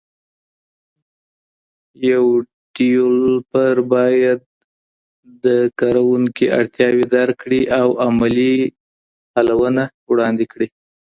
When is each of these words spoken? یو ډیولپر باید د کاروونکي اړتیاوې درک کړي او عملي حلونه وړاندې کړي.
یو 2.11 2.25
ډیولپر 2.75 3.75
باید 3.93 4.39
د 5.45 5.45
کاروونکي 5.79 6.45
اړتیاوې 6.57 7.05
درک 7.15 7.35
کړي 7.43 7.61
او 7.79 7.87
عملي 8.05 8.55
حلونه 9.33 9.83
وړاندې 10.11 10.45
کړي. 10.51 10.67